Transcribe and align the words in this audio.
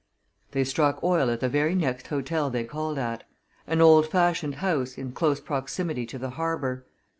They 0.49 0.63
struck 0.63 1.03
oil 1.03 1.29
at 1.29 1.41
the 1.41 1.47
very 1.47 1.75
next 1.75 2.07
hotel 2.07 2.49
they 2.49 2.63
called 2.63 2.97
at 2.97 3.23
an 3.67 3.81
old 3.81 4.07
fashioned 4.09 4.55
house 4.55 4.97
in 4.97 5.11
close 5.11 5.39
proximity 5.39 6.07
to 6.07 6.17
the 6.17 6.31
harbour. 6.31 6.87